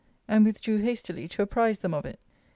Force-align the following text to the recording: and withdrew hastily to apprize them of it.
and 0.27 0.43
withdrew 0.43 0.77
hastily 0.77 1.27
to 1.27 1.43
apprize 1.43 1.77
them 1.77 1.93
of 1.93 2.05
it. 2.07 2.19